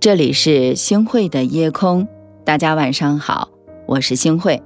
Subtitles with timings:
[0.00, 2.06] 这里是星汇的夜空，
[2.44, 3.48] 大家晚上好，
[3.84, 4.62] 我是星汇。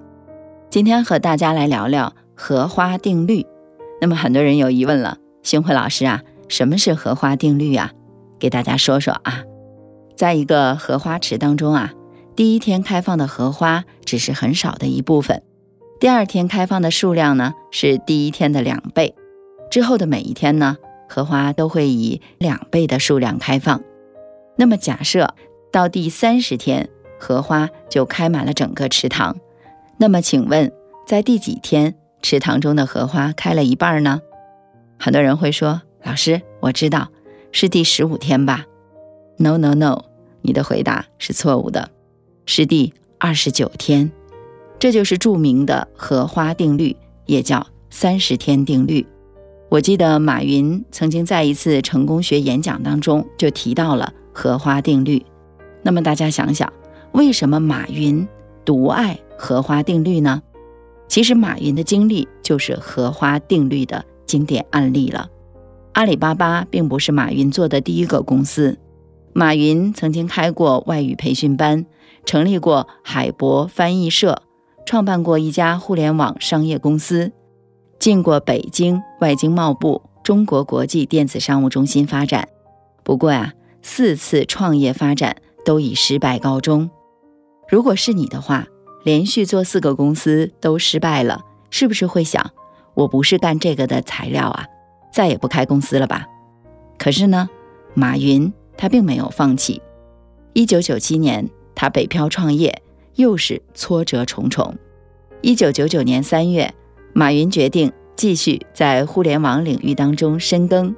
[0.69, 3.47] 今天和大家来聊聊荷花定律。
[4.03, 7.93] 那么很多人有疑问了，星汇老师啊，什么是荷花定律啊？
[8.39, 9.43] 给大家说说啊，
[10.15, 11.95] 在一个荷花池当中啊，
[12.37, 15.43] 第一天开放的荷花只是很少的一部分，
[15.99, 19.15] 第二天开放的数量呢是第一天的两倍，
[19.71, 20.77] 之后的每一天呢，
[21.09, 23.81] 荷花都会以两倍的数量开放。
[24.57, 25.35] 那么假设
[25.71, 26.89] 到第三十天，
[27.19, 29.37] 荷花就开满了整个池塘。
[29.99, 30.73] 那么请问，
[31.07, 34.21] 在第几天池塘中的荷花开了一半呢？
[34.99, 37.09] 很多人会说：“老师，我知道
[37.51, 38.67] 是第十五天吧
[39.39, 40.05] ？”No No No，
[40.43, 41.91] 你的回答是错误的，
[42.47, 44.11] 是第二十九天。
[44.79, 49.07] 这就是著名的荷花定律，也叫三十天定律。
[49.69, 54.13] 我记得马云曾经在一次成功学演讲当中就提到了。
[54.33, 55.25] 荷花定律，
[55.83, 56.73] 那么大家想想，
[57.13, 58.27] 为什么马云
[58.65, 60.43] 独爱荷花定律呢？
[61.09, 65.29] 其实马云的经历就是荷花定律的经典案例了。
[65.93, 68.79] 阿里巴巴并不是马云做的第一个公司，
[69.35, 71.85] 马云曾经开过外语培训班，
[72.25, 74.43] 成立过海博翻译社，
[74.87, 77.33] 创办过一家互联网商业公司，
[77.99, 82.49] 进过北京外经贸部中国国际电子商务中心发展。
[83.03, 83.53] 不过呀。
[83.83, 86.89] 四次创业发展都以失败告终。
[87.69, 88.67] 如果是你的话，
[89.05, 92.53] 连续做四个公司都失败了，是不是会想，
[92.95, 94.67] 我不是干这个的材料啊，
[95.13, 96.27] 再也不开公司了吧？
[96.99, 97.49] 可是呢，
[97.95, 99.83] 马云他并没有放弃。
[100.53, 102.83] 一九九七年，他北漂创业，
[103.17, 104.77] 又是挫折重重。
[105.41, 106.73] 一九九九年三月，
[107.13, 110.95] 马云决定继续在互联网领域当中深耕，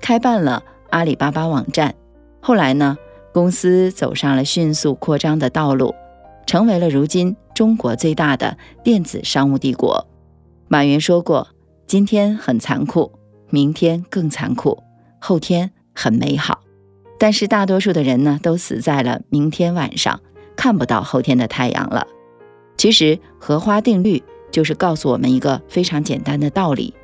[0.00, 1.94] 开办了阿里巴巴网站。
[2.40, 2.96] 后来呢，
[3.32, 5.94] 公司走上了迅速扩张的道路，
[6.46, 10.06] 成为了如今中国最大的电子商务帝国。
[10.68, 11.48] 马云说过
[11.86, 13.12] ：“今天很残酷，
[13.50, 14.82] 明天更残酷，
[15.18, 16.60] 后天很美好。”
[17.18, 20.20] 但是大多数的人呢，都死在了明天晚上，
[20.56, 22.06] 看不到后天的太阳了。
[22.76, 24.22] 其实荷花定律
[24.52, 26.94] 就是告诉我们一个非常简单的道理：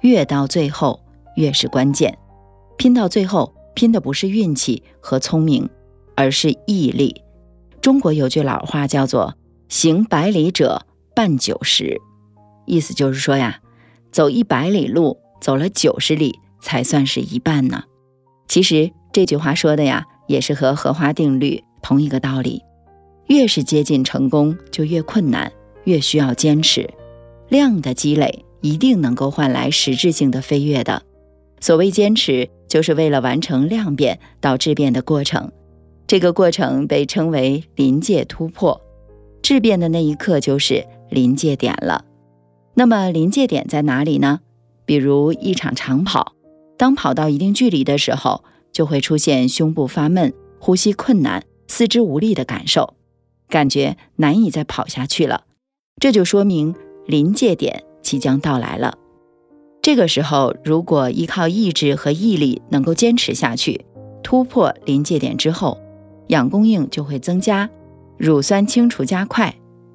[0.00, 1.00] 越到最后
[1.34, 2.16] 越是关键，
[2.78, 3.52] 拼到最后。
[3.76, 5.68] 拼的不是运气和聪明，
[6.16, 7.22] 而是毅力。
[7.82, 9.36] 中国有句老话叫做
[9.68, 12.00] “行百里者半九十”，
[12.64, 13.60] 意思就是说呀，
[14.10, 17.84] 走一百里路，走了九十里才算是一半呢。
[18.48, 22.62] 其实这句话说的呀，也是和荷花定律同一个道理。
[23.26, 25.52] 越是接近成功，就越困难，
[25.84, 26.88] 越需要坚持。
[27.50, 31.02] 量的积累一定能够换来实质性的飞跃的。
[31.60, 32.48] 所谓坚持。
[32.68, 35.50] 就是为了完成量变到质变的过程，
[36.06, 38.80] 这个过程被称为临界突破。
[39.42, 42.04] 质变的那一刻就是临界点了。
[42.74, 44.40] 那么临界点在哪里呢？
[44.84, 46.34] 比如一场长跑，
[46.76, 52.94] 当跑到一定距离的时候，就会出现胸部发闷、呼吸困难、四肢无力的感受，
[53.48, 55.44] 感觉难以再跑下去了。
[56.00, 56.74] 这就说明
[57.06, 58.98] 临界点即将到来了。
[59.86, 63.86] 这个时候，如果依靠意志和毅力能够坚持下去，
[64.20, 65.78] 突破临界点之后，
[66.26, 67.70] 氧供应就会增加，
[68.18, 69.54] 乳酸清除加快，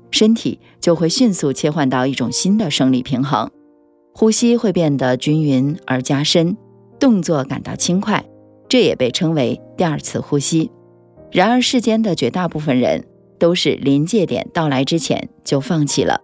[0.09, 3.51] 身体就会迅速切换到一种新的生理平衡，
[4.13, 6.55] 呼吸会变得均匀而加深，
[6.97, 8.23] 动作感到轻快，
[8.69, 10.71] 这也被称为第二次呼吸。
[11.33, 13.03] 然而，世间的绝大部分人
[13.37, 16.21] 都是临界点到来之前就放弃了，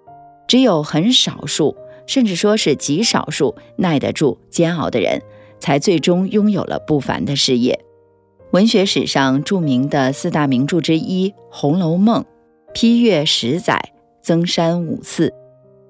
[0.47, 1.75] 只有很少数。
[2.07, 5.22] 甚至说是极少数耐得住煎熬的人，
[5.59, 7.79] 才最终拥有了不凡的事业。
[8.51, 12.23] 文学史上著名的四大名著之一《红楼梦》，
[12.73, 15.34] 批阅十载，增删五次。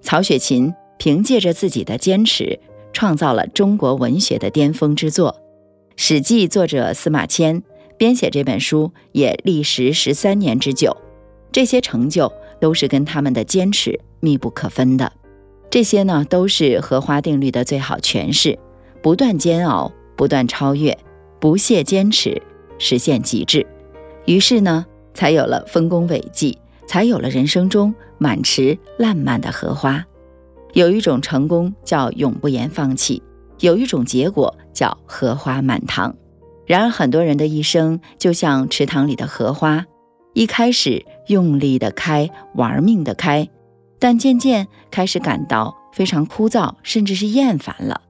[0.01, 2.59] 曹雪芹凭借着自己的坚持，
[2.91, 5.33] 创造了中国文学的巅峰之作。
[5.95, 7.61] 《史记》作者司马迁
[7.97, 10.97] 编写这本书也历时十三年之久，
[11.51, 15.11] 这些成就都是跟他们的坚持密不可分的。
[15.69, 18.57] 这些呢，都是荷花定律的最好诠释：
[19.01, 20.97] 不断煎熬，不断超越，
[21.39, 22.41] 不懈坚持，
[22.79, 23.67] 实现极致。
[24.25, 30.05] 于是呢，才有了丰功伟绩，才有了人生中满池烂漫的荷花。
[30.73, 33.21] 有一种成功叫永不言放弃，
[33.59, 36.15] 有一种结果叫荷花满堂。
[36.65, 39.85] 然而，很多人的一生就像池塘里的荷花，
[40.33, 43.49] 一开始用力的开，玩命的开。
[43.99, 48.01] 但渐渐开始感到非常枯燥，甚至是厌烦了。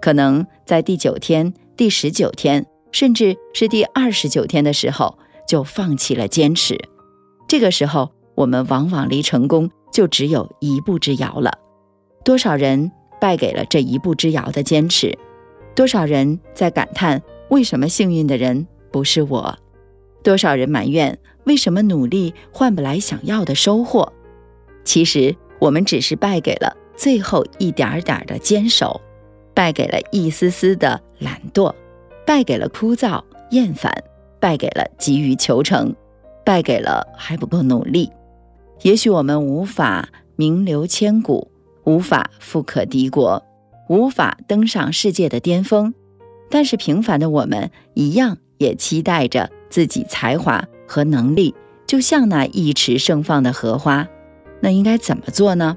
[0.00, 6.78] 可能在第九天、第十九天，甚至是第二十九天的时候，就放弃了坚持。
[7.48, 11.52] 这个时候，我们往往离成功就只有一步之遥了。
[12.24, 12.90] 多少人
[13.20, 15.16] 败给了这一步之遥的坚持？
[15.74, 19.58] 多少人在感叹为什么幸运的人不是我？
[20.22, 24.12] 多少人埋怨为什么努力换不来想要的收获？
[24.84, 29.00] 其实，我们只是败给了最后一点点的坚守，
[29.54, 31.74] 败给了一丝丝的懒惰，
[32.26, 33.92] 败给了枯燥厌烦，
[34.38, 35.94] 败给了急于求成。
[36.42, 38.10] 败给了还不够努力，
[38.82, 41.48] 也许我们无法名留千古，
[41.84, 43.44] 无法富可敌国，
[43.88, 45.94] 无法登上世界的巅峰，
[46.48, 51.54] 但是平凡的我们一样也期待着自己才华和能力，
[51.86, 54.08] 就像那一池盛放的荷花。
[54.60, 55.76] 那应该怎么做呢？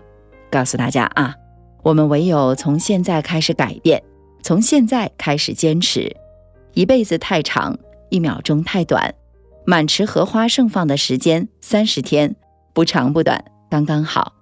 [0.51, 1.35] 告诉大家啊，
[1.81, 4.03] 我们唯有从现在开始改变，
[4.41, 6.15] 从现在开始坚持。
[6.73, 7.77] 一辈子太长，
[8.09, 9.15] 一秒钟太短。
[9.65, 12.35] 满池荷花盛放的时间三十天，
[12.73, 14.33] 不长不短，刚刚好。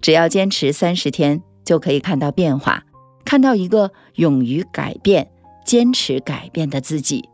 [0.00, 2.84] 只要坚持三十天，就可以看到变化，
[3.24, 5.30] 看到一个勇于改变、
[5.66, 7.28] 坚持改变的自己。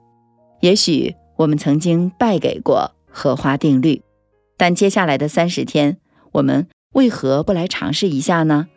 [0.60, 4.02] 也许我们曾经败给过荷花定律，
[4.56, 5.98] 但接下来的三十天，
[6.32, 8.68] 我们为何不来尝试一下呢？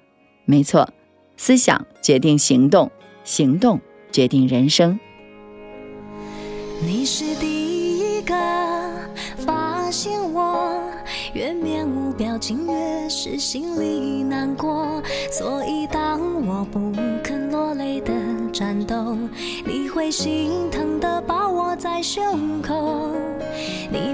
[0.46, 0.90] 没错，
[1.38, 2.92] 思想决定行动，
[3.24, 3.80] 行动
[4.12, 5.00] 决定人生。
[6.86, 7.74] 你是第一。
[8.26, 8.34] 个
[9.46, 10.82] 发现我
[11.34, 15.04] 越面无表情，越是心里难过。
[15.30, 18.14] 所以当我不肯落泪的
[18.54, 19.18] 战斗，
[19.66, 23.12] 你会心疼的抱我在胸口。
[23.92, 24.13] 你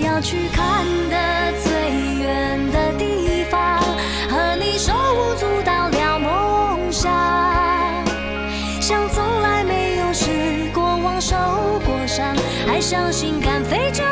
[0.00, 1.72] 要去看的最
[2.20, 3.80] 远的地方，
[4.28, 7.12] 和你手舞足蹈聊梦想，
[8.80, 11.36] 像从来没有失过望、受
[11.84, 12.34] 过伤，
[12.66, 14.02] 还相信敢飞就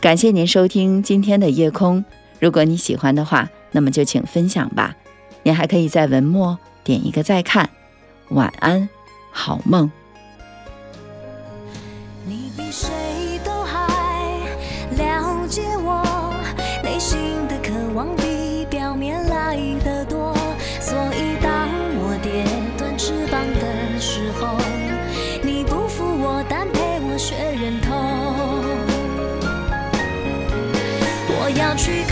[0.00, 2.04] 感谢您收听今天的夜空。
[2.38, 4.94] 如果你喜欢的话，那么就请分享吧。
[5.42, 7.68] 您还可以在文末点一个再看。
[8.28, 8.88] 晚安，
[9.32, 9.90] 好梦。
[31.80, 32.07] 我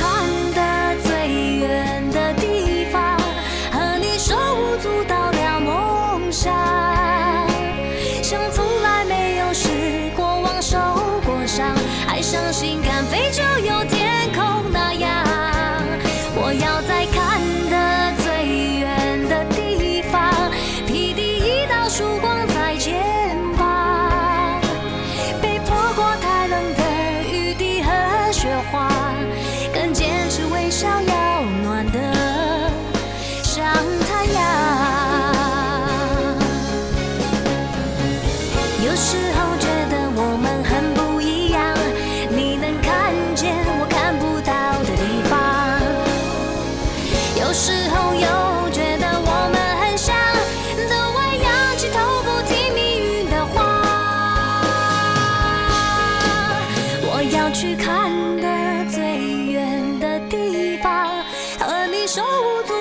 [62.07, 62.76] 手舞足